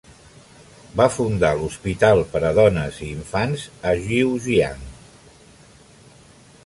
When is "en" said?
3.93-4.03